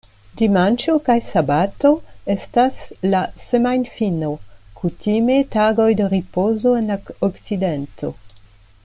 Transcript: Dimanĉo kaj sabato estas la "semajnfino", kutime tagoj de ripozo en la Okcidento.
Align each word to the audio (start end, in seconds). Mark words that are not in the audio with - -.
Dimanĉo 0.41 0.93
kaj 1.09 1.17
sabato 1.33 1.91
estas 2.35 2.81
la 3.11 3.21
"semajnfino", 3.51 4.31
kutime 4.81 5.37
tagoj 5.57 5.89
de 6.01 6.11
ripozo 6.19 6.77
en 6.83 6.91
la 6.95 6.99
Okcidento. 7.29 8.13